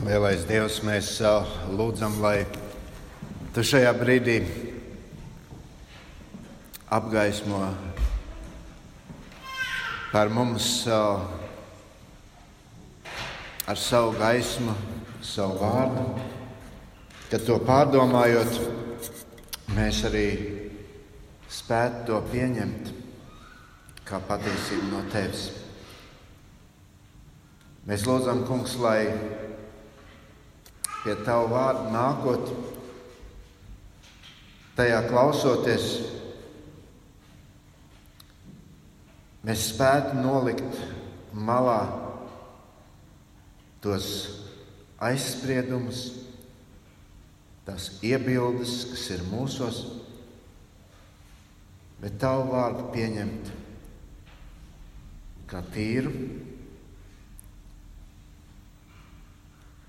[0.00, 1.18] Lielais Dievs, mēs
[1.76, 2.46] lūdzam, lai
[3.52, 4.38] Tu šajā brīdī
[6.88, 7.58] apgaismo
[10.08, 10.86] par mums
[13.68, 14.72] ar savu gaismu,
[15.20, 16.06] savu vārdu.
[17.28, 18.56] Kad to pārdomājot,
[19.76, 20.24] mēs arī
[21.50, 22.88] spētu to pieņemt
[24.08, 25.50] kā patiesību no Tevis.
[27.84, 29.04] Mēs lūdzam, Kungs, lai
[31.00, 32.50] pie Tava vārda nākot,
[34.76, 35.86] tajā klausoties,
[39.46, 40.82] mēs spētu nolikt
[41.32, 41.80] malā
[43.80, 44.10] tos
[45.00, 46.04] aizspriedumus,
[47.64, 49.80] tās iebildes, kas ir mūsos,
[52.00, 53.52] bet Tavu vārdu pieņemt
[55.50, 56.12] kā tīru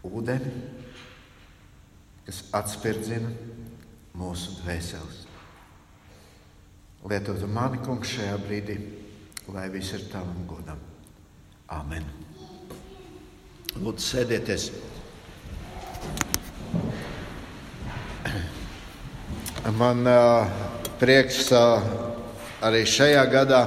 [0.07, 0.80] ūdeni
[2.31, 3.28] kas atspirdzina
[4.16, 5.25] mūsu dvēseles.
[7.03, 8.78] Lietotu mani, kungs, šajā brīdī,
[9.52, 10.80] lai viss ir tavam godam.
[11.75, 12.05] Amen.
[13.75, 14.70] Lūdzu, sēdieties.
[19.75, 20.48] Man uh,
[21.03, 21.83] prieks uh,
[22.64, 23.61] arī šajā gadā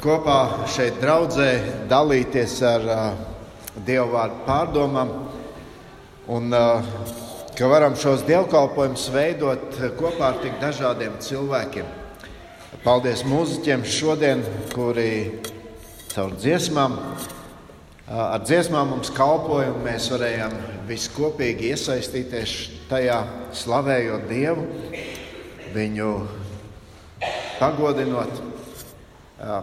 [0.00, 0.40] kopā
[0.72, 1.50] šeit draudzē
[1.92, 3.24] dalīties ar uh,
[3.84, 5.10] Dievu vārdu pārdomām
[6.26, 6.50] Un
[7.54, 11.86] ka varam šos dievkalpojumus veidot kopā ar tik dažādiem cilvēkiem.
[12.82, 15.38] Paldies mūziķiem šodien, kuri
[16.10, 16.96] caur dziesmām,
[18.10, 20.58] ar dziesmām mums kalpoja, un mēs varējām
[20.90, 22.56] visi kopīgi iesaistīties
[22.90, 23.20] tajā,
[23.54, 24.66] slavējot Dievu,
[25.78, 26.10] viņu
[27.62, 28.42] pagodinot,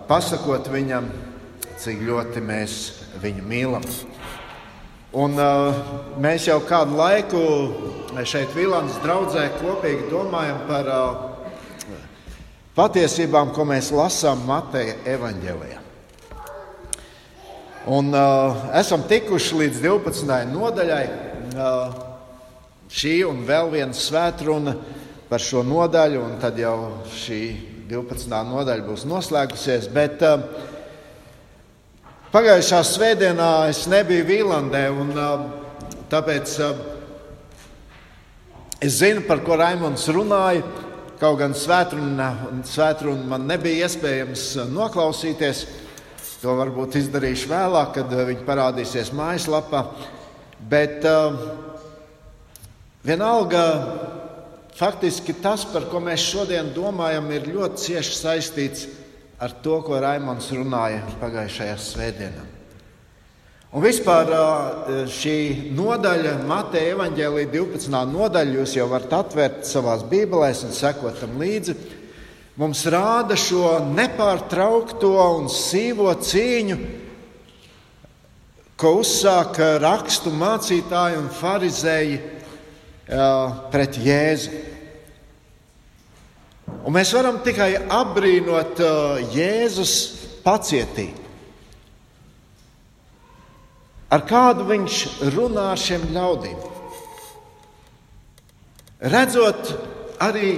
[0.07, 1.11] pasakot viņam,
[1.83, 2.81] cik ļoti mēs
[3.19, 3.91] viņu mīlam.
[5.13, 5.75] Un, uh,
[6.17, 7.39] mēs jau kādu laiku
[8.25, 11.99] šeit, Vilāns draugzē, kopīgi domājam par uh,
[12.73, 15.77] patiesībām, ko mēs lasām Mateja evaņģēlijā.
[17.93, 20.33] Un uh, esam tikuši līdz 12.
[20.49, 21.05] nodaļai.
[21.53, 22.01] Uh,
[22.89, 24.73] šī un vēl viena svētruna
[25.29, 27.43] par šo nodaļu, un tad jau šī
[27.93, 28.33] 12.
[28.49, 29.91] nodaļa būs noslēgusies.
[29.93, 30.72] Bet, uh,
[32.33, 35.11] Pagājušā svētdienā es nebiju Vīlandē, un
[36.09, 36.53] tāpēc
[38.81, 40.63] es zinu, par ko Raimons runāja.
[41.19, 42.31] Kaut gan svētdienā
[43.29, 45.61] man nebija iespējams noklausīties.
[46.41, 49.83] To varbūt izdarīšu vēlāk, kad viņi parādīsies mājaslapā.
[50.57, 51.05] Bet
[53.05, 53.63] vienalga,
[54.81, 59.02] faktiski tas, par ko mēs šodien domājam, ir ļoti cieši saistīts ar
[59.43, 62.43] ar to, ko Raimons runāja pagājušajā svētdienā.
[63.73, 64.29] Un vispār
[65.09, 65.37] šī
[65.73, 67.89] nodaļa, Mateja evanģēlīja 12.
[68.13, 71.75] nodaļa, jūs jau varat atvērt savā Bībelē un sekot tam līdzi.
[72.61, 76.77] Mums rāda šo nepārtraukto un sīvo cīņu,
[78.77, 82.21] ko uzsāka rakstu mācītāji un farizēji
[83.73, 84.61] pret Jēzu.
[86.83, 89.93] Un mēs varam tikai apbrīnot uh, Jēzus
[90.43, 91.21] pacietību.
[94.13, 94.97] Ar kādu viņš
[95.33, 96.59] runā ar šiem ļaudīm.
[99.13, 99.71] Redzot
[100.21, 100.51] arī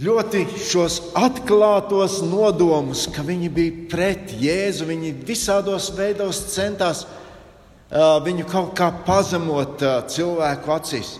[0.00, 8.46] ļoti šos atklātos nodomus, ka viņi bija pret Jēzu, viņi visādos veidos centās uh, viņu
[8.48, 11.16] kaut kā pazemot uh, cilvēku acīs.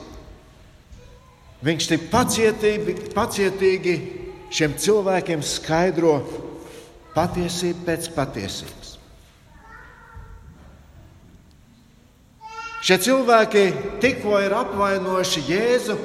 [1.60, 3.97] Viņš tik pacietīgi, pacietīgi
[4.48, 6.15] šiem cilvēkiem skaidro
[7.12, 8.94] patiesību pēc patiesības.
[12.81, 13.65] Šie cilvēki
[14.00, 15.99] tikko ir apvainojuši Jēzu,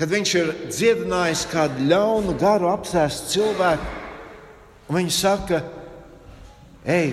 [0.00, 3.92] kad viņš ir dziedinājis kādu ļaunu garu apsēstu cilvēku.
[4.88, 5.60] Viņi saka,
[6.88, 7.12] ej,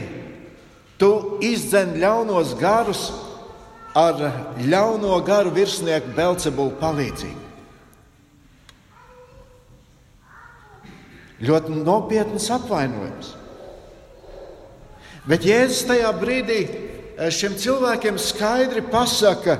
[1.02, 1.12] tu
[1.44, 3.10] izdzen ļaunos garus,
[3.94, 4.19] ar
[4.57, 7.42] ļauno garu virsnieku Belcebulu palīdzību.
[11.44, 13.34] Ļoti nopietns apvainojums.
[15.28, 19.57] Bet Jēzus tajā brīdī eh, šiem cilvēkiem skaidri pasaka,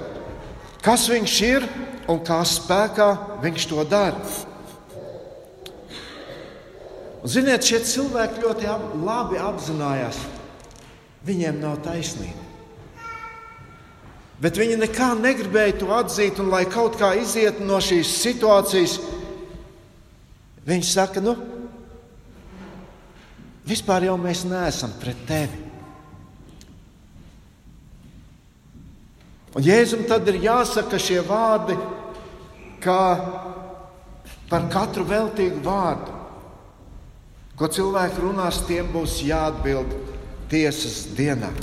[0.84, 1.68] kas viņš ir
[2.12, 3.10] un kā spēkā
[3.44, 4.20] viņš to dara.
[7.24, 8.72] Un, ziniet, šie cilvēki ļoti
[9.04, 10.20] labi apzinājās,
[11.24, 12.43] viņiem nav taisnība.
[14.44, 18.98] Bet viņi nekā negribēja to atzīt, un lai kaut kā izietu no šīs situācijas,
[20.68, 21.38] viņi saka, nu,
[23.64, 25.62] vispār jau mēs neesam pret tevi.
[29.54, 31.78] Un Jēzum tad ir jāsaka šie vārdi,
[32.84, 33.04] kā
[34.50, 36.18] par katru veltīgu vārdu,
[37.56, 39.96] ko cilvēki runās, tiem būs jāatbild
[40.52, 41.54] tiesas dienā.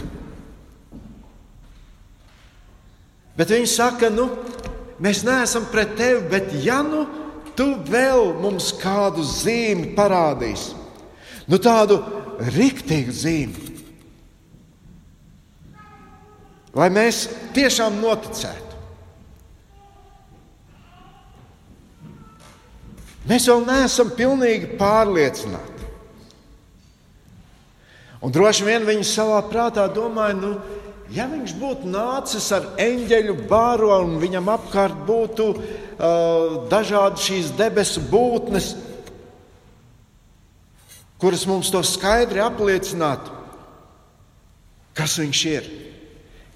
[3.39, 4.29] Bet viņi saka, nu,
[5.03, 7.07] mēs neesam pret tevi, bet ja nu
[7.57, 10.75] tu vēl mums kādu zīmi parādīsi,
[11.51, 12.01] nu tādu
[12.55, 13.69] riktīgu zīmi,
[16.77, 18.71] lai mēs tiešām noticētu.
[23.31, 25.89] Mēs vēl neesam pilnīgi pārliecināti.
[28.21, 30.55] Un droši vien viņi savā prātā domāja, nu,
[31.15, 38.03] ja viņš būtu nācis ar eņģeļu bāru un viņam apkārt būtu uh, dažādi šīs debesu
[38.11, 38.73] būtnes,
[41.21, 43.39] kuras mums to skaidri apliecinātu,
[44.97, 45.71] kas viņš ir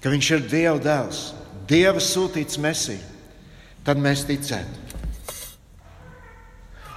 [0.05, 1.19] ka viņš ir Dieva dēls,
[1.65, 3.01] Dieva sūtīts mesija,
[3.81, 4.83] tad mēs ticētu.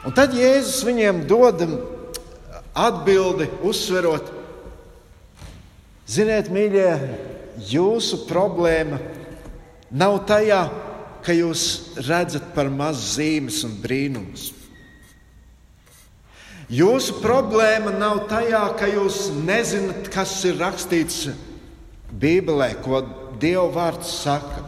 [0.05, 1.65] Un tad Jēzus viņiem dod
[2.77, 4.29] atbildi, uzsverot,
[6.05, 6.91] ziniet, mīļie,
[7.59, 9.01] jūsu problēma
[9.91, 10.63] nav tajā,
[11.25, 14.53] ka jūs redzat par maz zīmes un brīnumus.
[16.69, 21.31] Jūsu problēma nav tajā, ka jūs nezināt, kas ir rakstīts
[22.13, 23.01] Bībelē, ko
[23.41, 24.65] Dieva vārds saka.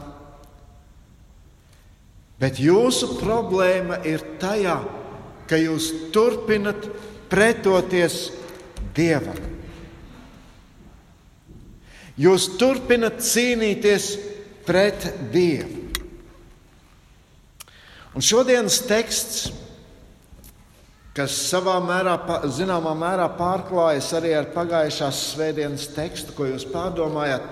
[2.41, 4.79] Bet jūsu problēma ir tajā,
[5.51, 6.89] ka jūs turpinat
[7.29, 8.31] pretoties
[8.97, 9.60] Dievam.
[12.21, 14.11] Jūs turpinat cīnīties
[14.67, 15.79] pret Dievu.
[18.11, 19.49] Un šodienas teksts
[21.15, 22.15] kas savā mērā,
[22.55, 27.45] zināmā mērā pārklājas arī ar pagājušās svētdienas tekstu, ko jūs pārdomājat,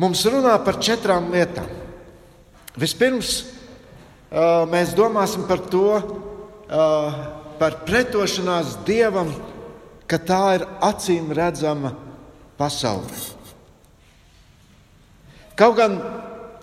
[0.00, 1.68] mums runā par četrām lietām.
[2.80, 3.32] Vispirms
[4.70, 5.86] mēs domāsim par to,
[7.60, 9.32] par pretošanās dievam,
[10.10, 11.94] ka tā ir acīm redzama
[12.60, 13.08] pasaule.
[15.56, 15.96] Kaut gan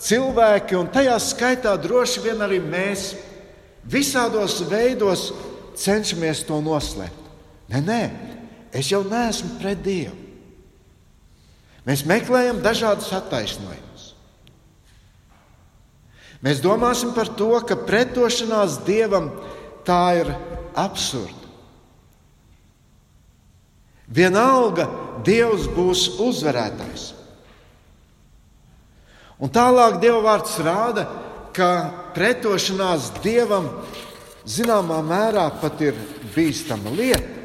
[0.02, 3.16] cilvēki, un tajā skaitā droši vien arī mēs,
[3.88, 5.30] Visādos veidos
[5.80, 7.28] cenšamies to noslēpt.
[7.72, 8.02] Nē, nē,
[8.76, 10.16] es jau neesmu pret Dievu.
[11.88, 14.10] Mēs meklējam dažādas attaisnojumus.
[16.44, 19.32] Mēs domāsim par to, ka pretošanās Dievam
[19.88, 20.34] tā ir
[20.76, 21.47] absurda.
[24.08, 24.88] Vienalga
[25.26, 27.12] Dievs būs uzvarētājs.
[29.44, 31.04] Un tālāk Dieva vārds rāda,
[31.54, 31.70] ka
[32.16, 33.68] pretošanās dievam
[34.48, 35.98] zināmā mērā pat ir
[36.36, 37.36] bīstama lieta.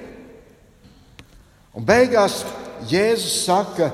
[1.73, 2.43] Un beigās
[2.89, 3.89] Jēzus saka,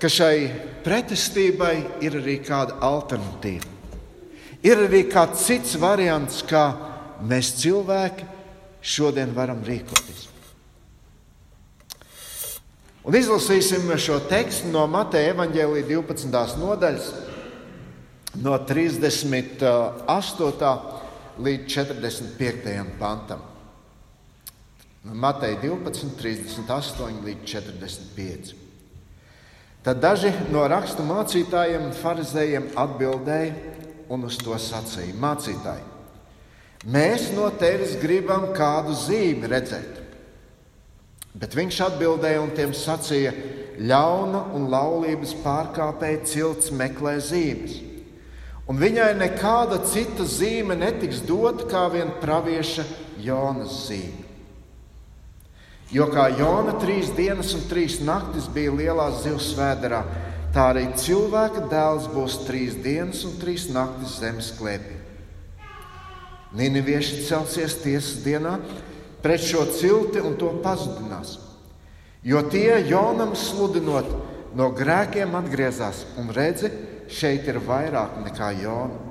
[0.00, 0.48] ka šai
[0.84, 1.74] pretestībai
[2.04, 3.68] ir arī kāda alternatīva.
[4.64, 6.64] Ir arī kāds cits variants, kā
[7.20, 8.28] mēs cilvēki
[8.80, 10.29] šodien varam rīkoties.
[13.00, 16.58] Un izlasīsim šo tekstu no Mateja evaņģēlīja 12.
[16.60, 17.06] nodaļas
[18.44, 20.72] no 38.
[21.40, 22.74] līdz 45.
[23.00, 23.40] pantam.
[25.00, 28.52] Matei 12, 38 līdz 45.
[29.80, 33.54] Tad daži no rakstu mācītājiem farizējiem atbildēja
[34.12, 35.88] un uz to sacīja: Mācītāji,
[36.84, 39.99] mēs no tevis gribam kādu zīmi redzēt.
[41.34, 43.34] Bet viņš atbildēja un tiem sacīja:
[43.78, 47.90] Ļauna un laulības pārkāpēji cilts meklē zīmes
[48.70, 52.84] un viņai nekāda cita zīme netiks dota kā vien pravieša
[53.18, 54.26] Jonas zīme.
[55.90, 60.04] Jo kā Jona trīs dienas un trīs naktis bija lielā zivs vēderā,
[60.54, 65.00] tā arī cilvēka dēls būs trīs dienas un trīs naktis zemes klēpī.
[66.54, 68.54] Ninivieši celsies tiesas dienā
[69.22, 71.38] pret šo cilti un to pazudinās.
[72.24, 74.08] Jo tie Jonam sludinot
[74.56, 76.68] no grēkiem atgriezās un redzi,
[77.10, 79.06] šeit ir vairāk nekā Jona.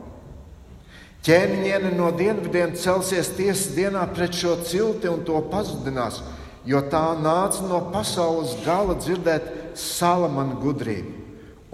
[1.26, 6.22] Ķēniņiene no dienvidiem celsies tiesas dienā pret šo cilti un to pazudinās,
[6.64, 11.18] jo tā nāca no pasaules gala dzirdēt Salamana gudrību.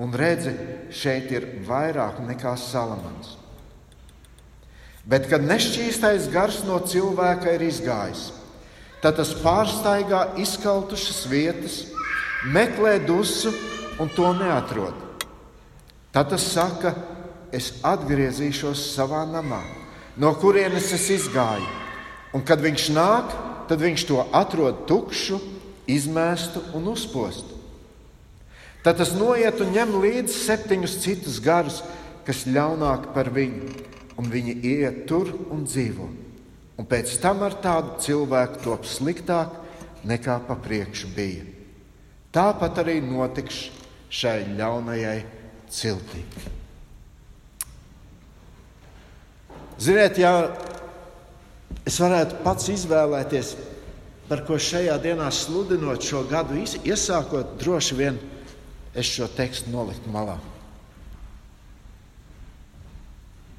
[0.01, 0.51] Un redzi,
[0.91, 3.37] šeit ir vairāk nekā Salamans.
[5.05, 8.31] Bet, kad nešķīstais gars no cilvēka ir izgājis,
[9.03, 11.75] tad tas pārsteigā izkaltušas vietas,
[12.49, 13.53] meklē dusu
[14.01, 14.97] un to neatrod.
[16.09, 16.95] Tad tas saka,
[17.53, 19.61] es atgriezīšos savā namā,
[20.17, 21.67] no kurienes es izgāju.
[22.35, 23.29] Un kad viņš nāk,
[23.69, 25.37] tad viņš to atrod tukšu,
[25.85, 27.53] izmēstu un uzpostu.
[28.81, 31.83] Tad tas noiet un ņem līdzi septiņus citus garus,
[32.25, 33.69] kas ļaunāki par viņu,
[34.19, 36.07] un viņi iet tur un dzīvo.
[36.75, 39.53] Un pēc tam ar tādu cilvēku top sliktāk
[40.07, 41.45] nekā pa priekšu bija.
[42.35, 43.69] Tāpat arī notiks
[44.11, 45.19] šai ļaunajai
[45.71, 46.23] ciltī.
[49.79, 50.33] Ziniet, ja
[51.87, 53.55] es varētu pats izvēlēties,
[54.29, 58.19] par ko šajā dienā sludinot šo gadu, iesākot, droši vien
[58.95, 60.37] es šo tekstu noliktu malā.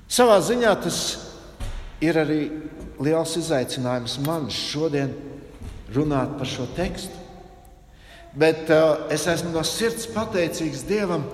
[0.07, 0.99] Savā ziņā tas
[2.05, 2.41] ir arī
[3.03, 5.13] liels izaicinājums man šodien
[5.95, 7.25] runāt par šo tekstu.
[8.37, 11.25] Bet uh, es esmu no sirds pateicīgs Dievam,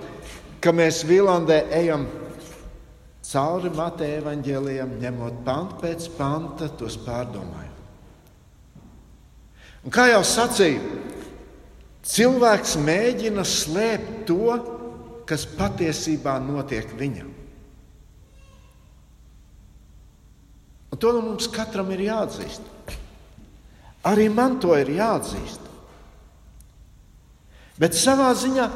[0.63, 2.05] ka mēs Vīlandē ejam
[3.27, 7.69] cauri Mateja evaņģēlijam, ņemot pantu pēc panta, tos pārdomājot.
[9.83, 11.01] Un kā jau sacīju,
[12.07, 14.55] cilvēks mēģina slēpt to,
[15.27, 17.32] kas patiesībā notiek viņam.
[21.03, 22.63] To nu mums katram ir jāatzīst.
[24.07, 25.65] Arī man to ir jāatzīst.
[27.75, 28.67] Bet savā ziņā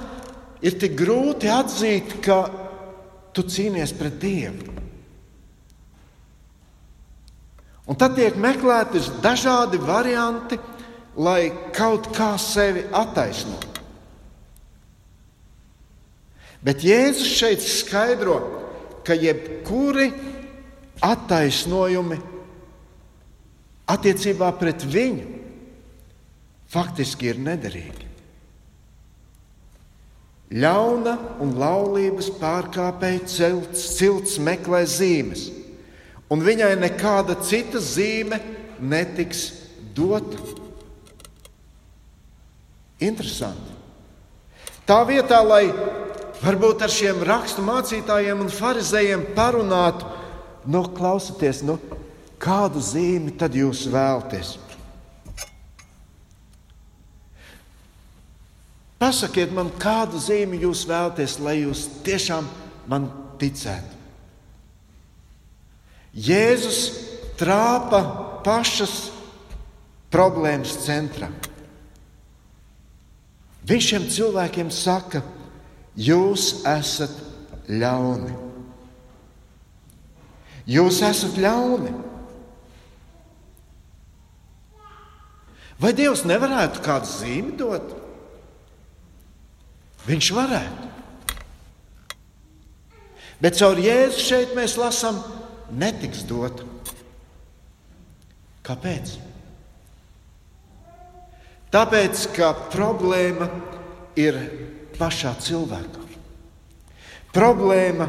[0.67, 2.41] ir tik grūti atzīt, ka
[3.31, 4.75] tu cīnies pret Dievu.
[7.87, 10.59] Un tad tiek meklēti dažādi varianti,
[11.15, 13.85] lai kaut kā sevi attaisnotu.
[16.59, 18.41] Bet Jēzus šeit skaidro,
[19.07, 20.09] ka jebkuri
[21.03, 22.17] attaisnojumi
[23.87, 25.37] attiecībā pret viņu
[26.71, 28.07] faktiski ir nederīgi.
[30.47, 31.13] Ļauna
[31.43, 35.49] un laulības pārkāpēji cilts, cilts meklē zīmes,
[36.31, 38.39] un viņai nekāda cita zīme
[38.79, 39.49] netiks
[39.95, 40.39] dota.
[43.03, 43.75] Interesanti.
[44.87, 45.67] Tā vietā, lai
[46.39, 50.07] varbūt ar šiem rakstu mācītājiem un farizējiem parunātu,
[50.67, 51.77] nu, klausieties, nu,
[52.41, 54.55] kādu zīmi tad jūs vēlaties?
[58.97, 62.47] Pasakiet man, kādu zīmi jūs vēlaties, lai jūs tiešām
[62.89, 63.93] man ticētu.
[66.17, 66.79] Jēzus
[67.37, 68.01] trāpa
[68.45, 69.11] pašas
[70.09, 71.29] problēmas centrā.
[73.67, 75.21] Viņš šiem cilvēkiem saka,
[75.93, 77.13] jūs esat
[77.69, 78.46] ļauni.
[80.67, 81.93] Jūs esat ļauni.
[85.77, 87.93] Vai Dievs nevarētu kādu zīmi dot?
[90.07, 90.87] Viņš varētu.
[93.37, 95.19] Bet caur Jēzu šeit mēs lasām,
[95.69, 96.63] netiks dot.
[98.65, 99.13] Kāpēc?
[101.71, 103.47] Tāpēc, ka problēma
[104.17, 104.39] ir
[104.97, 106.05] pašā cilvēkā.
[107.35, 108.07] Problēma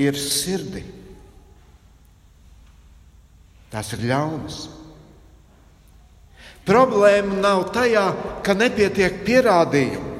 [0.00, 0.86] ir sirdī.
[3.72, 4.62] Tās ir ļaunas.
[6.68, 8.04] Problēma nav tajā,
[8.44, 10.10] ka nepietiek pierādījumu.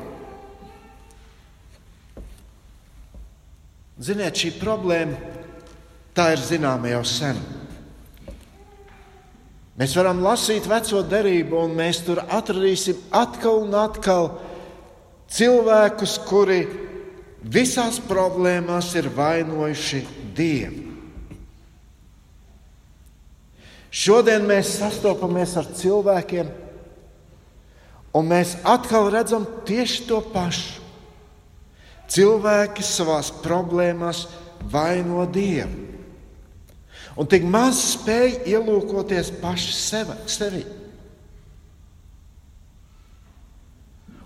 [4.03, 5.19] Ziniet, šī problēma
[6.17, 7.39] tā ir zināma jau sen.
[9.79, 14.33] Mēs varam lasīt veco derību, un mēs tur atradīsim atkal un atkal
[15.33, 16.65] cilvēkus, kuri
[17.43, 20.03] visās problēmās ir vainojuši
[20.37, 20.92] Dievu.
[23.93, 26.49] Šodien mēs sastopamies ar cilvēkiem,
[28.17, 30.81] un mēs atkal redzam tieši to pašu.
[32.13, 34.27] Cilvēki savā problēmās
[34.73, 35.89] vaino Dievu.
[37.21, 40.17] Un tik maz spēj ielūkoties paši sevi.
[40.27, 40.63] sevi.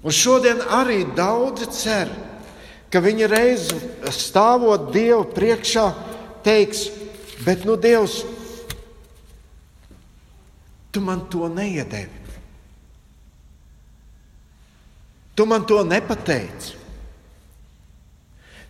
[0.06, 2.10] Un šodien arī daudzi cer,
[2.90, 3.72] ka viņi reiz
[4.14, 5.86] stāvot Dievu priekšā,
[6.46, 6.86] teiks,
[7.42, 8.22] bet nu Dievs,
[10.96, 12.24] tu man to neiedevi.
[15.36, 16.72] Tu man to nepateici.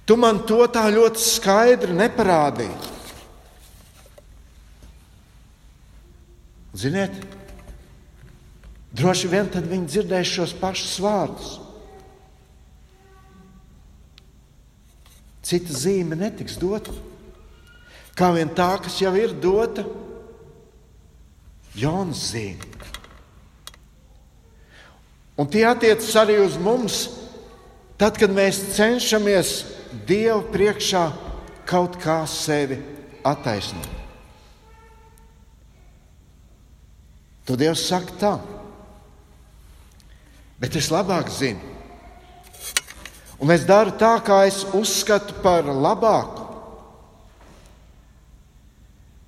[0.03, 2.95] Tu man to tā ļoti skaidri neparādīji.
[6.77, 7.15] Ziniet,
[8.91, 11.53] droši vien tad viņi dzirdēs šos pašus vārdus.
[15.47, 16.91] Cita zīme netiks dota.
[18.19, 19.87] Kā vien tā, kas jau ir dota,
[21.77, 22.73] Jonas zīme.
[25.37, 27.03] Un tie attiecas arī uz mums,
[28.01, 29.53] tad, kad mēs cenšamies
[30.09, 31.05] Dievu priekšā
[31.69, 32.79] kaut kā sevi
[33.25, 33.93] attaisnot.
[37.47, 38.33] Tad Dievs saka tā,
[40.59, 41.75] bet es labāk zinu.
[43.39, 46.46] Un es daru tā, kā es uzskatu par labāku.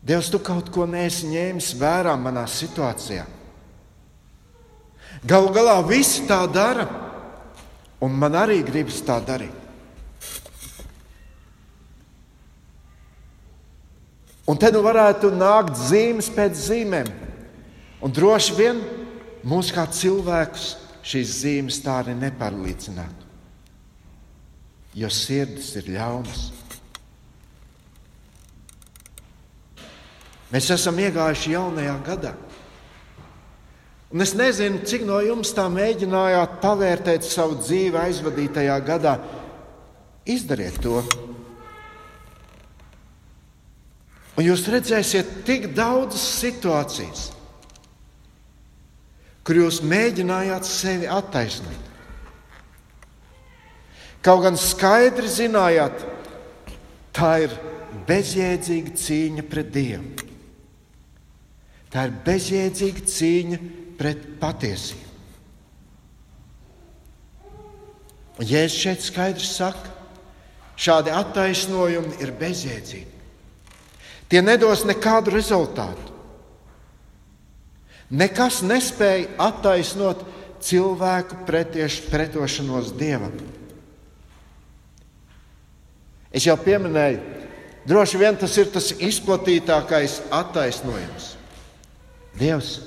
[0.02, 3.26] Dievs, tu kaut ko neesi ņēmis vērā manā situācijā.
[5.26, 6.87] Galu galā visi tā dara,
[8.00, 9.55] un man arī gribas tā darīt.
[14.49, 17.09] Un te nu varētu nākt zīmes pēc zīmēm.
[18.00, 18.78] Un droši vien
[19.45, 20.71] mūs kā cilvēkus
[21.05, 23.26] šīs zīmes tā arī nepārliecinātu.
[24.97, 26.47] Jo sirdis ir ļaunas.
[30.52, 32.33] Mēs esam iegājuši jaunajā gadā.
[34.09, 39.19] Un es nezinu, cik no jums tā mēģinājāt pavērtēt savu dzīvi aizvadītajā gadā.
[40.28, 41.02] Izdariet to!
[44.38, 47.25] Un jūs redzēsiet tik daudzas situācijas,
[49.43, 51.85] kur jūs mēģinājāt sevi attaisnot.
[54.23, 56.07] Kaut gan skaidri zinājāt,
[57.17, 57.59] tā ir
[58.09, 60.27] bezjēdzīga cīņa pret Dievu.
[61.92, 63.59] Tā ir bezjēdzīga cīņa
[63.99, 65.07] pret patiesību.
[68.38, 69.90] Jēzus šeit skaidri saka,
[70.78, 73.16] šādi attaisnojumi ir bezjēdzīgi.
[74.28, 76.14] Tie nedos nekādu rezultātu.
[78.09, 80.23] Nekas nespēja attaisnot
[80.64, 83.35] cilvēku pretieš, pretošanos dievam.
[86.33, 87.21] Es jau pieminēju,
[87.88, 91.38] droši vien tas ir tas izplatītākais attaisnojums.
[92.38, 92.78] Dievs,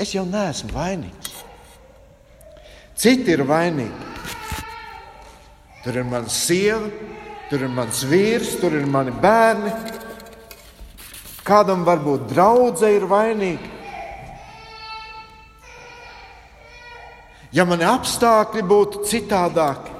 [0.00, 1.34] es jau neesmu vainīgs.
[2.96, 4.12] Citi ir vainīgi.
[5.84, 6.88] Tur ir mana sieva,
[7.50, 9.72] tur ir mans vīrs, tur ir mani bērni,
[11.44, 13.72] Kādam varbūt draudzē ir vainīga.
[17.54, 19.92] Ja mani apstākļi būtu citādāki,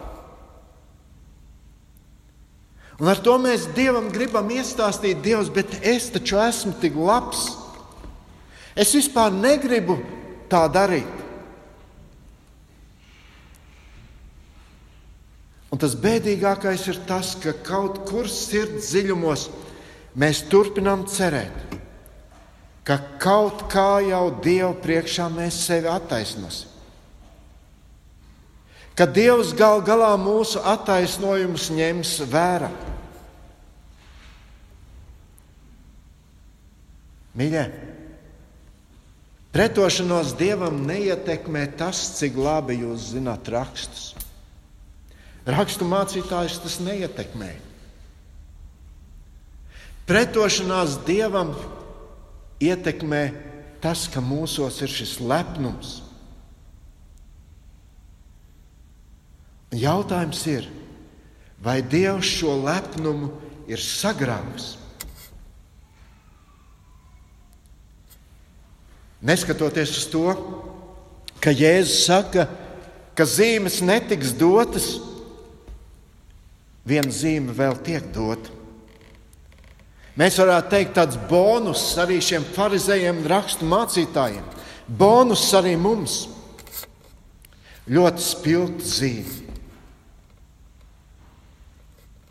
[2.99, 7.45] un ar to mēs Dievam gribam iestāstīt, Dievs, bet es taču esmu tik labs.
[8.75, 10.01] Es vispār negribu
[10.51, 11.23] tā darīt.
[15.75, 19.49] Un tas bēdīgākais ir tas, ka kaut kur sirds dziļumos
[20.19, 21.75] mēs turpinām cerēt,
[22.87, 26.71] ka kaut kā jau Dieva priekšā mēs sevi attaisnosim.
[28.95, 32.71] Ka Dievs gal galā mūsu attaisnojumus ņems vērā.
[37.35, 37.65] Mīļie,
[39.55, 44.13] pretošanos Dievam neietekmē tas, cik labi jūs zināt rakstus.
[45.45, 47.51] Rakstu mācītājus tas neietekmē.
[50.09, 51.55] Pretošanās dievam
[52.61, 53.23] ietekmē
[53.85, 55.99] tas, ka mūsos ir šis lepnums.
[59.75, 60.69] Jautājums ir,
[61.61, 63.33] vai Dievs šo lepnumu
[63.69, 64.75] ir sagrāvis?
[69.25, 70.27] Neskatoties uz to,
[71.41, 72.45] ka Jēzus saka,
[73.17, 74.99] ka zīmes netiks dotas,
[76.85, 78.53] viena zīme vēl tiek dota.
[80.21, 84.45] Mēs varētu teikt, tāds bonus arī šiem farizējiem un rakstu mācītājiem.
[84.87, 86.21] Bonus arī mums.
[87.91, 89.44] Ļoti spilgta zīme.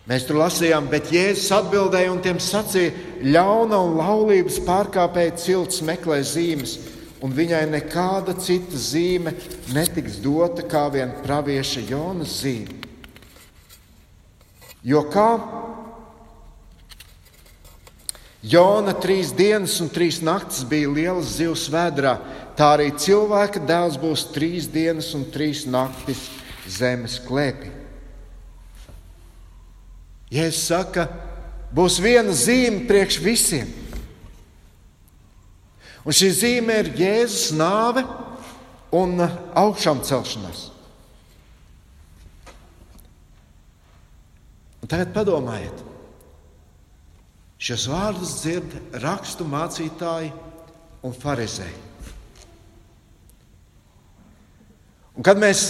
[0.03, 2.91] Mēs tur lasījām, bet Jēzus atbildēja un tiem sacīja,
[3.23, 6.75] ļauna un laulības pārkāpēja cilts meklē zīmes,
[7.23, 9.31] un viņai nekāda cita zīme
[9.71, 12.81] netiks dota kā vien pravieša Jonas zīme.
[14.83, 15.29] Jo kā
[18.43, 22.17] Jona trīs dienas un trīs naktis bija liels zivs vēdrā.
[22.59, 26.25] Tā arī cilvēka dēls būs trīs dienas un trīs naktis
[26.67, 27.82] zemes klēpī.
[30.33, 31.07] Jēzus saka,
[31.73, 33.69] būs viena zīme priekš visiem.
[36.03, 38.03] Un šī zīme ir Jēzus nāve
[38.93, 40.67] un augšām celšanās.
[44.83, 45.85] Un tagad padomājiet,
[47.63, 50.33] Šos vārdus dzird rakstu mācītāji
[51.07, 51.77] un farizēji.
[55.13, 55.61] Un kad mēs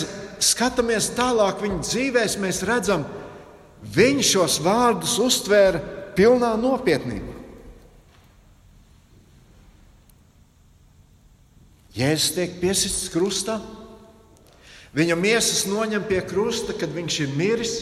[0.41, 3.03] skatāmies tālāk viņa dzīvēm, mēs redzam,
[3.83, 5.81] viņš šos vārdus uztvēra
[6.17, 7.31] pilnā nopietnībā.
[11.93, 13.59] Jēzus tiek piesists krustā,
[14.97, 17.75] viņa miesas noņem pie krusta, kad viņš ir miris,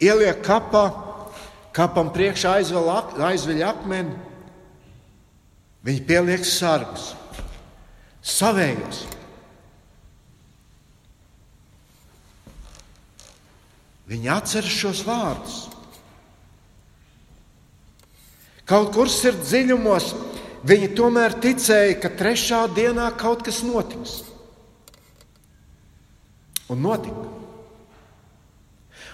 [0.00, 0.86] ieliek kapā
[1.74, 4.14] kapam priekšā aizveļ akmeni,
[5.84, 7.10] viņi pieliek sargus,
[8.22, 9.04] savējos.
[14.10, 15.60] Viņi atceras šos vārdus.
[18.68, 20.10] Kaut kur sirds dziļumos
[20.64, 24.22] viņi tomēr ticēja, ka trešā dienā kaut kas notiks.
[26.72, 27.28] Un notika.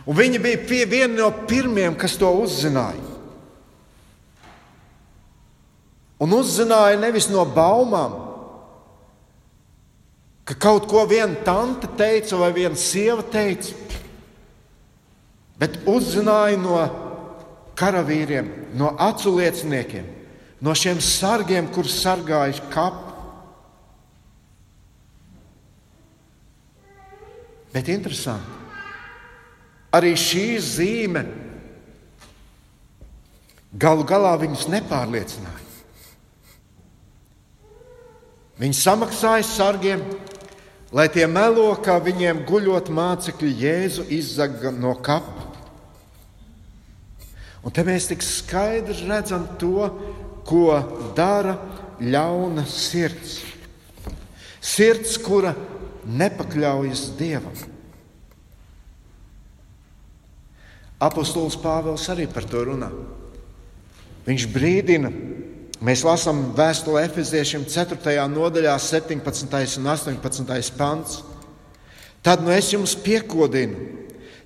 [0.07, 3.03] Un viņi bija vieni no pirmajiem, kas to uzzināja.
[6.21, 8.15] Un uzzināja nevis no baumām,
[10.45, 13.73] ka kaut ko viena tante teica vai viena sieva teica,
[15.61, 16.81] bet uzzināja no
[17.79, 20.09] karavīriem, no acu lieciniekiem,
[20.61, 23.07] no šiem sargiem, kurus sargājuši kapu.
[27.71, 28.59] Bet interesanti,
[29.95, 31.23] arī šī zīme
[33.79, 35.69] galu galā viņus nepārliecināja.
[38.61, 40.03] Viņi samaksāja sargiem,
[40.93, 45.40] lai tie melo, kā viņiem guļot mācekļi Jēzu izzaga no kapa.
[47.61, 49.89] Un te mēs tik skaidri redzam to,
[50.49, 50.73] ko
[51.17, 51.57] dara
[52.01, 53.41] ļauna sirds.
[54.61, 55.53] Sirds, kura
[56.09, 57.57] nepakļaujas dievam.
[61.01, 62.91] Apostols Pāvils arī par to runā.
[64.27, 65.09] Viņš brīdina,
[65.81, 68.17] mēs lasām vēstuli Efeziešiem 4.
[68.29, 69.81] nodaļā, 17.
[69.81, 70.77] un 18.
[70.77, 71.23] pants.
[72.21, 73.81] Tad nu es jums piekodinu,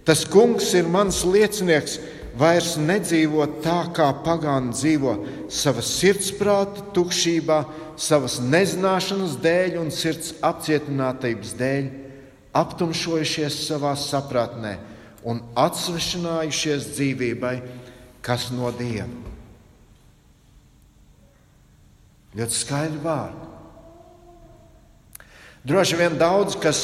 [0.07, 1.98] tas kungs ir mans liecinieks,
[2.38, 5.14] vairs nedzīvo tā, kā pagāni dzīvo,
[5.53, 7.61] savas sirdsprāta tukšībā,
[8.01, 11.92] savas nezināšanas dēļ un sirds apcietinātības dēļ,
[12.55, 14.77] aptumšojušies savā saprātnē
[15.25, 17.55] un atsvešinājušies dzīvībai,
[18.25, 19.09] kas no Dieva.
[22.35, 23.51] Ļoti skaidri vārdi.
[25.64, 26.81] Droši vien daudz, kas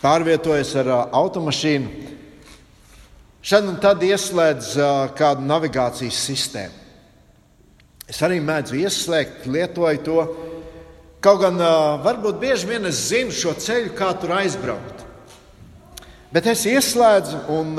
[0.00, 2.14] pārvietojas ar automašīnu,
[3.46, 4.72] Šad un tad ieslēdz
[5.14, 6.80] kādu navigācijas sistēmu.
[8.10, 10.24] Es arī mēdzu ieslēgt, lietoju to.
[11.22, 11.62] Kaut gan
[12.02, 15.04] varbūt bieži vien es zinu šo ceļu, kā tur aizbraukt.
[16.34, 17.78] Bet es ieslēdzu un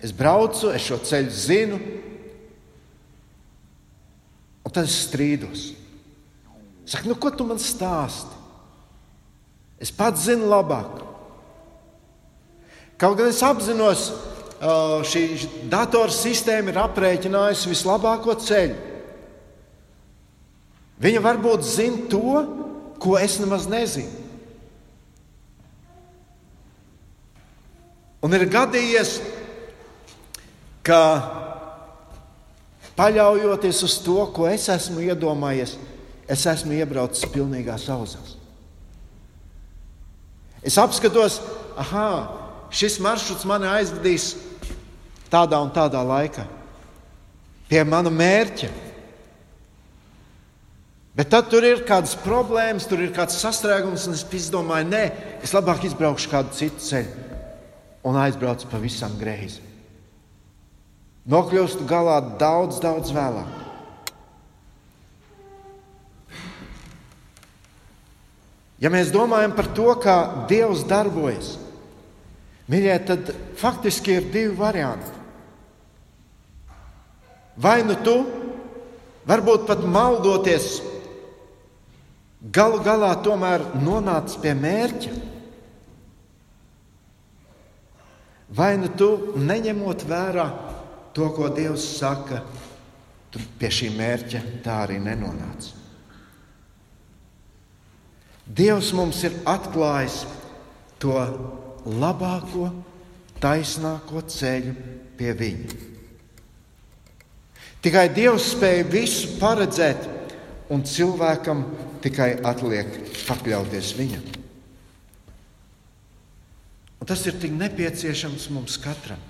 [0.00, 1.80] es braucu, es šo ceļu zinu,
[4.64, 5.70] un tad es strīdos.
[6.88, 8.40] Saku, nu, ko tu man stāsti?
[9.84, 11.05] Es pats zinu labāk.
[12.96, 14.08] Kaut gan es apzinos,
[15.04, 15.22] šī
[15.68, 18.76] datorsistēma ir aprēķinājusi vislabāko ceļu.
[21.04, 22.38] Viņa varbūt zina to,
[23.02, 24.24] ko es nemaz nezinu.
[28.24, 29.18] Un ir gadījies,
[30.86, 31.00] ka
[32.96, 35.76] paļaujoties uz to, ko es esmu iedomājies,
[36.26, 38.38] es esmu iebraucis pilnīgā sauzās.
[40.66, 41.38] Es apskatos,
[41.76, 42.45] ah,
[42.76, 44.34] šis maršruts mani aizvedīs
[45.32, 46.44] tādā un tādā laikā,
[47.70, 48.68] pie mana mērķa.
[51.16, 55.04] Bet tad tur ir kādas problēmas, tur ir kāds sastrēgums, un es izdomāju, nē,
[55.40, 57.24] es labāk izbraukšu kādu citu ceļu
[58.06, 59.64] un aizbraucu pavisam greizi.
[61.26, 63.64] Nokļūstu galā daudz, daudz vēlāk.
[68.78, 70.16] Ja mēs domājam par to, kā
[70.50, 71.56] Dievs darbojas,
[72.66, 75.12] Mīļie, tad faktiski ir divi varianti.
[77.62, 78.16] Vai nu tu,
[79.28, 80.80] varbūt pat maldoties,
[82.52, 85.14] galu galā tomēr nonāc pie mērķa,
[88.58, 90.46] vai nu tu, neņemot vērā
[91.16, 92.42] to, ko Dievs saka,
[93.30, 95.70] tu pie šī mērķa tā arī nenonāc.
[98.46, 100.20] Dievs mums ir atklājis
[101.02, 101.16] to
[101.86, 102.70] labāko,
[103.40, 104.74] taisnāko ceļu
[105.16, 105.76] pie viņa.
[107.84, 110.08] Tikai Dievs spēja visu paredzēt,
[110.74, 111.62] un cilvēkam
[112.02, 112.88] tikai atliek
[113.28, 114.24] pakļauties viņam.
[116.98, 119.20] Un tas ir tik nepieciešams mums katram.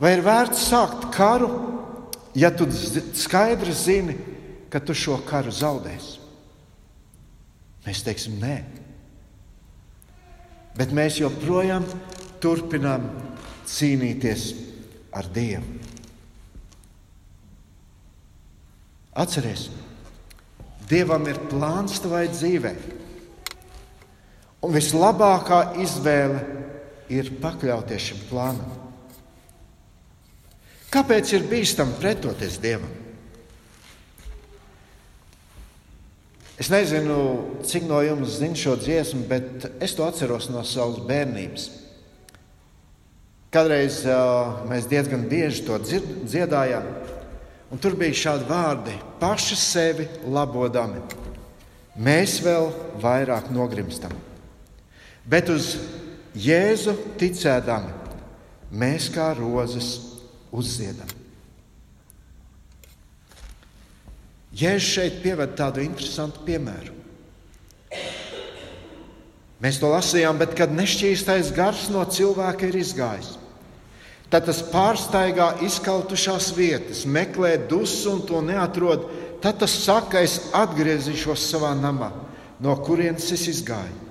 [0.00, 1.50] Vai ir vērts sākt karu,
[2.34, 4.16] ja tu skaidri zini,
[4.72, 6.22] ka tu šo karu zaudēsi?
[7.84, 8.81] Mēs teiksim, nē
[10.76, 11.84] bet mēs joprojām
[12.42, 13.04] turpinām
[13.68, 14.46] cīnīties
[15.12, 15.80] ar Dievu.
[19.12, 19.68] Atcerieties,
[20.88, 22.74] Dievam ir plāns tavai dzīvei,
[24.64, 26.40] un vislabākā izvēle
[27.12, 28.80] ir pakļauties šim plānam.
[30.92, 33.01] Kāpēc ir bīstami pretoties Dievam?
[36.60, 37.16] Es nezinu,
[37.64, 41.68] cik no jums zina šo dziesmu, bet es to atceros no savas bērnības.
[43.52, 46.86] Kādreiz uh, mēs diezgan bieži to dziedājām,
[47.72, 51.02] un tur bija šādi vārdi: paši sevi labodami.
[52.00, 54.14] Mēs vēl vairāk nogrimstam.
[55.28, 55.74] Bet uz
[56.32, 57.92] Jēzu ticēdami,
[58.72, 59.98] mēs kā rozes
[60.48, 61.21] uzziedam.
[64.52, 66.98] Jēzus šeit pieved tādu interesantu piemēru.
[69.62, 73.36] Mēs to lasījām, bet kad nešķīstais gars no cilvēka ir izgājis,
[74.32, 79.06] tad tas pārsteigā izkautušās vietas, meklē dusu un to neatrod.
[79.42, 82.12] Tad tas saka, es atgriezīšos savā namā,
[82.62, 84.10] no kurienes es izgāju.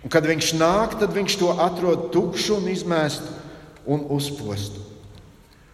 [0.00, 3.34] Un, kad viņš nāk, tad viņš to atrod tukšu un izmēstu
[3.90, 4.80] un uzpostu.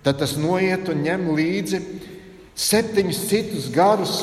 [0.03, 1.81] Tad tas noiet un ņem līdzi
[2.57, 4.21] septiņus citus garus,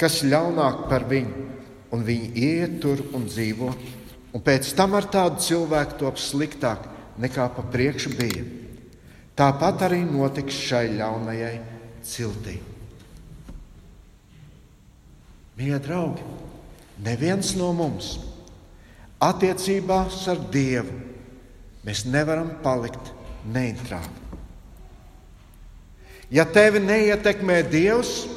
[0.00, 1.46] kas ļaunāk par viņu,
[1.92, 3.70] un viņi iet tur un dzīvo.
[4.30, 6.86] Un pēc tam ar tādu cilvēku top sliktāk
[7.20, 8.44] nekā pa priekšu bija.
[9.36, 11.54] Tāpat arī notiks šai ļaunajai
[12.06, 12.56] ciltī.
[15.58, 16.24] Mīļie draugi,
[17.04, 18.14] neviens no mums
[19.20, 20.96] attiecībās ar Dievu
[21.84, 23.12] mēs nevaram palikt
[23.52, 24.19] neitrāli.
[26.30, 28.28] Ja tevi neietekmē Dievs,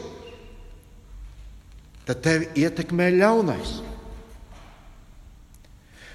[2.08, 3.75] tad tevi ietekmē ļaunais.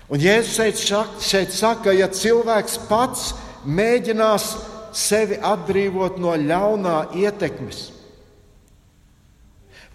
[0.09, 3.31] Un Jēzus šeit, šeit saka, ja cilvēks pats
[3.69, 4.49] mēģinās
[4.97, 7.83] sevi atbrīvot no ļaunā ietekmes,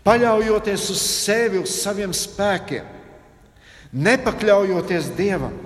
[0.06, 2.86] paļaujoties uz sevi, uz saviem spēkiem,
[3.94, 5.58] nepakļaujoties Dievam.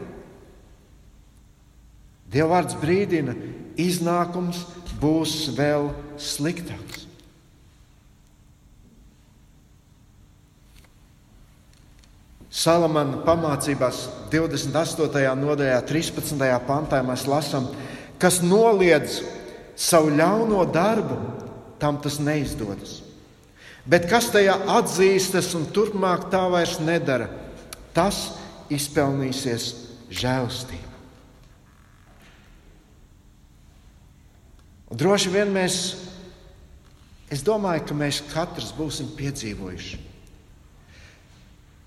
[2.27, 3.35] Dievvvārds brīdina,
[3.79, 4.65] iznākums
[5.01, 7.05] būs vēl sliktāks.
[12.57, 15.25] Salamana pamācībās 28.
[15.37, 16.47] nodaļā, 13.
[16.65, 17.67] pantā mēs lasām,
[18.17, 19.19] kas noliedz
[19.77, 21.19] savu ļauno darbu,
[21.77, 23.03] tam tas neizdodas.
[23.87, 27.29] Bet kas tajā atzīstas un turpmāk tā vairs nedara,
[27.93, 28.33] tas
[28.73, 29.69] izpelnīsies
[30.09, 30.86] žēlstību.
[34.87, 35.77] Un droši vien mēs,
[37.33, 40.03] es domāju, ka mēs katrs būsim piedzīvojuši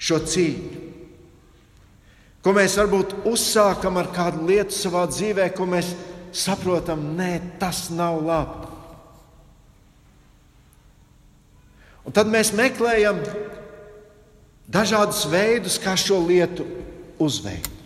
[0.00, 0.82] šo cīņu,
[2.40, 5.92] ko mēs varbūt uzsākam ar kādu lietu savā dzīvē, ko mēs
[6.32, 8.68] saprotam, nē, tas nav labi.
[12.08, 13.20] Un tad mēs meklējam
[14.70, 16.64] dažādus veidus, kā šo lietu
[17.20, 17.79] uzveikt.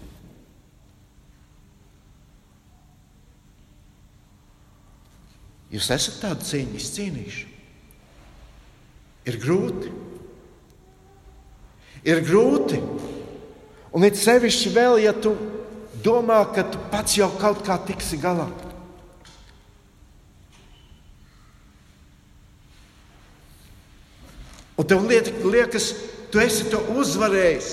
[5.74, 7.46] Jūs esat tādu cīņu izcīnījuši.
[9.26, 9.90] Ir grūti.
[12.06, 12.78] Ir grūti.
[13.94, 15.32] Un it sevišķi vēl, ja tu
[16.04, 18.46] domā, ka tu pats jau kaut kā tiksi galā.
[24.74, 25.92] Un tev liekas,
[26.30, 27.72] tu esi to uzvarējis.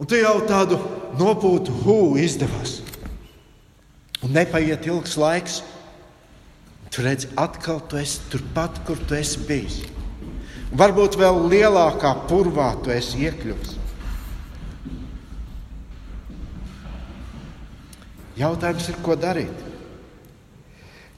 [0.00, 0.80] Un tu jau tādu
[1.20, 2.78] nopūtu hūmu izdevās.
[4.24, 5.60] Un nepaiet ilgs laiks.
[6.90, 9.82] Tu redzi, atkal tu esi turpat, kur tu esi bijis.
[10.78, 13.76] Varbūt vēl lielākā purvā tu esi iekļuvis.
[18.38, 19.64] Jautājums ir, ko darīt?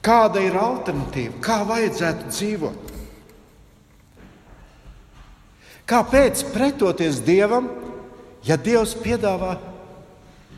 [0.01, 1.35] Kāda ir alternatīva?
[1.43, 2.87] Kā vajadzētu dzīvot?
[5.91, 7.67] Kāpēc pretoties Dievam,
[8.47, 9.57] ja Dievs piedāvā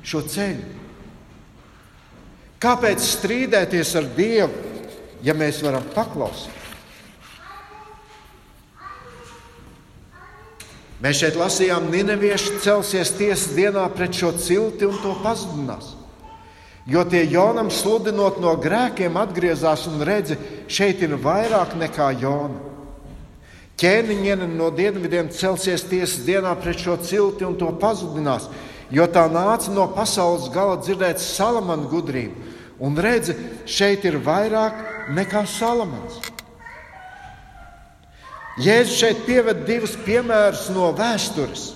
[0.06, 0.83] šo ceļu?
[2.64, 4.52] Kāpēc strīdēties ar Dievu,
[5.26, 6.62] ja mēs varam paklausīt?
[11.04, 15.90] Mēs šeit lasījām, Ninevieši celsies tiesas dienā pret šo cilti un to pazudinās.
[16.88, 20.38] Jo tie Jonam sludinot no grēkiem atgriezās un redzi,
[20.72, 22.72] šeit ir vairāk nekā Jona.
[23.80, 28.48] Ķēniņiene no dienvidiem celsies tiesas dienā pret šo cilti un to pazudinās,
[28.94, 32.54] jo tā nāca no pasaules gala dzirdēt salamanu gudrību
[32.84, 33.36] Un redzi,
[33.70, 36.18] šeit ir vairāk nekā Salamans.
[38.60, 41.70] Jēzus šeit pieved divus piemērus no vēstures.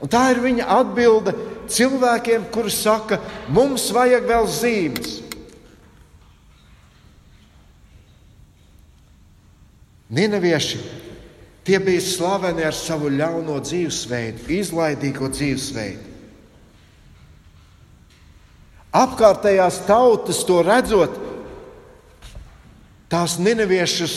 [0.00, 1.34] Un tā ir viņa atbilde
[1.70, 3.20] cilvēkiem, kuri saka,
[3.52, 5.18] mums vajag vēl zīmes.
[10.10, 10.80] Ninevieši
[11.64, 16.08] tie bija slaveni ar savu ļauno dzīvesveidu, izlaidīgo dzīvesveidu.
[18.90, 21.14] Apkārtējās tautas to redzot,
[23.10, 24.16] tās neneviešus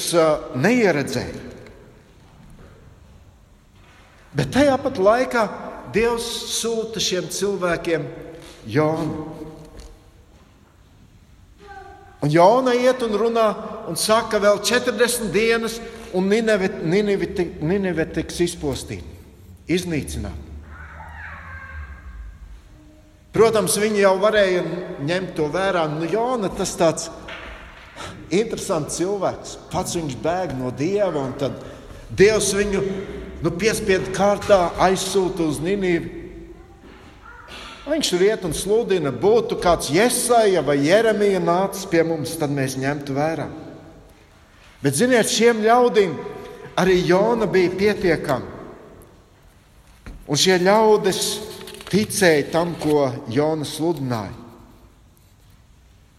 [0.58, 1.52] neieredzēja.
[4.34, 5.44] Bet tajā pat laikā
[5.94, 6.26] Dievs
[6.56, 8.06] sūta šiem cilvēkiem
[8.66, 9.28] Jonu.
[12.24, 13.46] Un Jona iet un runā
[13.92, 15.76] un saka, vēl 40 dienas,
[16.14, 19.06] un Nineve, tiks izpostīta,
[19.72, 20.52] iznīcināta.
[23.34, 24.62] Protams, viņi jau varēja
[25.10, 25.88] ņemt to vērā.
[25.90, 27.08] Nu, Jona tas tāds
[28.30, 29.56] interesants cilvēks.
[29.72, 31.58] Pats viņš bēg no dieva, un tad
[32.14, 32.82] Dievs viņu
[33.42, 36.20] nu, piespiedu kārtā aizsūta uz Nīnīvu.
[37.90, 42.78] Viņš tur iet un sludina, būtu kāds Jēzus vai Jeremija nācis pie mums, tad mēs
[42.80, 43.50] ņemtu vērā.
[44.84, 46.18] Bet, ziniet, šiem ļaudīm
[46.80, 48.50] arī Jona bija pietiekami.
[50.28, 51.22] Un šie ļaudis
[51.92, 54.36] ticēja tam, ko Jona sludināja.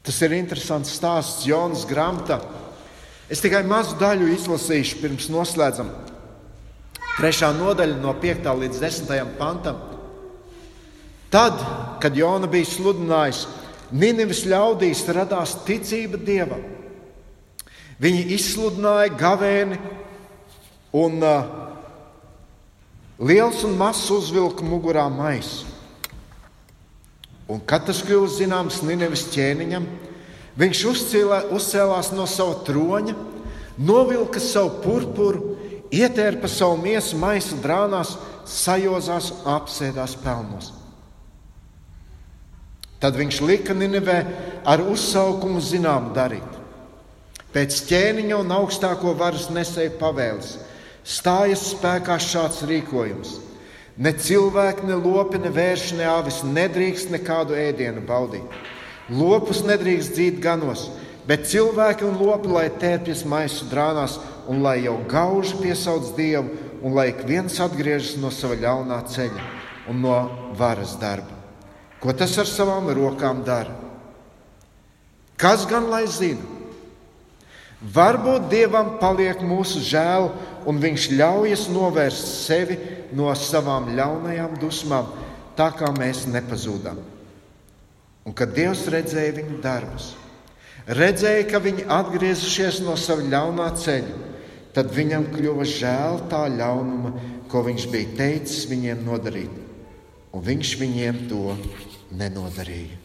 [0.05, 2.37] Tas ir interesants stāsts Jonas grāmatā.
[3.33, 5.89] Es tikai mazu daļu izlasīšu pirms noslēdzam.
[7.15, 8.51] Trešā nodaļa no 5.
[8.61, 9.15] līdz 10.
[9.39, 9.81] pantam.
[11.33, 11.57] Tad,
[12.05, 13.47] kad Jona bija sludinājis,
[13.95, 16.74] Nīnevis ļaudīs radās ticība dievam.
[18.03, 19.79] Viņi izsludināja gavēni,
[20.95, 21.47] un uh,
[23.19, 25.71] liels un mazs uzvilka mugurā maisu.
[27.51, 29.87] Un kad tas kļuva zināms Nīnevis ķēniņam,
[30.59, 33.15] viņš uzcēlā, uzcēlās no sava troņa,
[33.77, 35.59] novilka savu purpuru
[35.95, 38.17] ietērpa savu miesu maisu drānās,
[38.49, 40.73] sajozās un apsēdās pelnos.
[43.01, 44.19] Tad viņš lika Ninevē
[44.65, 46.54] ar uzsaukumu zinām darīt.
[47.55, 50.57] Pēc ķēniņa un augstāko varas nesēja pavēles
[51.05, 53.37] stājas spēkā šāds rīkojums.
[54.01, 58.57] Ne cilvēki, ne lopi, ne vērši, ne avis nedrīkst nekādu ēdienu baudīt.
[59.13, 60.89] Lopus nedrīkst dzīt ganos,
[61.29, 64.17] bet cilvēki un lopi lai tērpjas maisu drānās
[64.51, 69.47] un lai jau gauži piesauc Dievu, un lai ik viens atgriežas no sava ļaunā ceļa
[69.93, 70.19] un no
[70.57, 71.37] varas darba.
[72.01, 73.77] Ko tas ar savām rokām dara?
[75.41, 76.54] Kas gan lai zina?
[77.85, 80.31] Varbūt Dievam paliek mūsu žēl,
[80.65, 82.79] un Viņš ļaujas novērst sevi
[83.13, 85.11] no savām ļaunajām dusmām,
[85.59, 86.97] tā kā mēs nepazūdam.
[88.25, 90.15] Un kad Dievs redzēja viņu darbus,
[90.89, 94.17] redzēja, ka viņi atgriezušies no sava ļaunā ceļa,
[94.75, 97.13] tad viņam kļuva žēl tā ļaunuma,
[97.53, 99.53] ko viņš bija teicis viņiem nodarīt,
[100.33, 101.53] un viņš viņiem to
[102.17, 102.97] nenodarīja.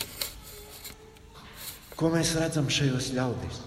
[2.00, 3.66] Ko mēs redzam šajos ļaudīs?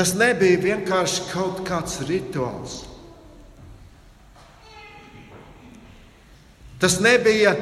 [0.00, 2.80] Tas nebija vienkārši kaut kāds rituāls.
[6.80, 7.52] Tas nebija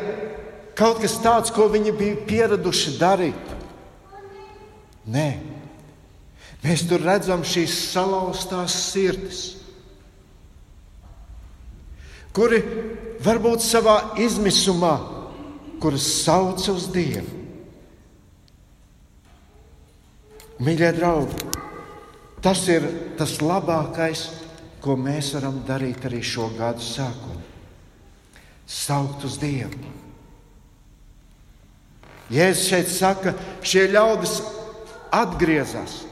[0.78, 3.54] kaut kas tāds, ko viņi bija pieraduši darīt.
[5.10, 5.28] Nē,
[6.64, 9.42] Mēs tur redzam šīs salauztās sirdis,
[12.34, 12.58] kuri
[13.22, 14.96] varbūt savā izmisumā,
[15.82, 17.36] kuras sauc uz Dievu.
[20.58, 21.47] Mīļie draugi,
[22.44, 22.84] tas ir
[23.18, 24.26] tas labākais,
[24.82, 27.46] ko mēs varam darīt arī šo gadu sākot.
[28.68, 29.96] Saukt uz Dievu.
[32.28, 33.32] Jēzus šeit saka,
[33.64, 34.36] šie ļaudis
[35.16, 36.02] atgriezās.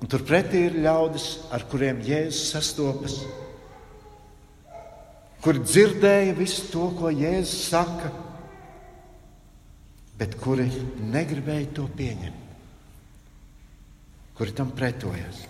[0.00, 3.18] Un turpretī ir ļaudis, ar kuriem Jēzus sastopas,
[5.44, 8.12] kuri dzirdēja visu to, ko Jēzus saka,
[10.20, 10.66] bet kuri
[11.08, 12.48] negribēja to pieņemt,
[14.36, 15.46] kuri tam pretojas.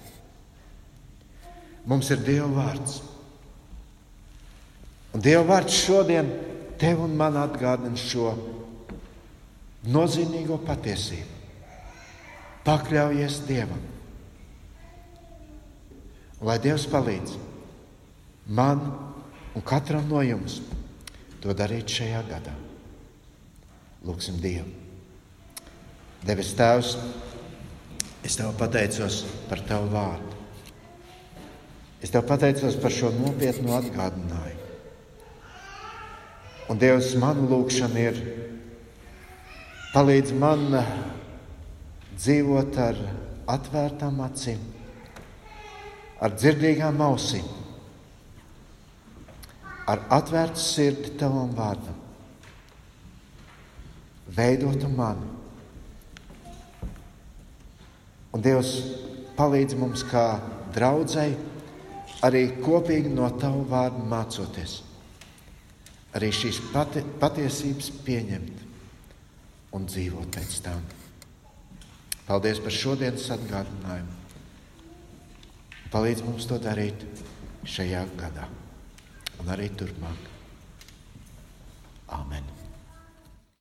[1.90, 3.00] Mums ir Dieva vārds.
[5.16, 6.30] Un Dieva vārds šodien
[6.78, 8.30] tev un man atgādina šo
[9.90, 11.38] nozīmīgo patiesību.
[12.62, 13.82] Pakļaujies Dievam.
[16.46, 17.34] Lai Dievs palīdz
[18.54, 18.86] man
[19.56, 20.60] un katram no jums
[21.42, 22.54] to darīt šajā gadā.
[24.06, 24.68] Lūksim Dievu.
[26.24, 26.94] Devis Tēvs,
[28.24, 30.38] es Tev pateicos par Tavu vārdu.
[32.00, 34.66] Es Tev pateicos par šo nopietnu atgādinājumu.
[36.70, 38.20] Un Dievs, man lūgšana ir
[39.94, 40.68] palīdz man
[42.14, 43.00] dzīvot ar
[43.50, 44.60] atvērtām acīm
[46.20, 47.46] ar dzirdīgām ausīm,
[49.88, 51.99] ar atvērtu sirdi tavam vārdam
[54.36, 55.28] veidot mani.
[58.30, 58.74] Un Dievs
[59.38, 60.24] palīdz mums kā
[60.74, 61.36] draudzēji
[62.26, 64.80] arī kopīgi no Tava vārda mācoties,
[66.14, 68.66] arī šīs pati, patiesības pieņemt
[69.76, 70.84] un dzīvot pēc tam.
[72.28, 74.18] Paldies par šodienas atgādinājumu.
[75.90, 77.02] Palīdz mums to darīt
[77.66, 78.46] šajā gadā
[79.42, 80.30] un arī turpmāk.
[82.14, 82.59] Amen.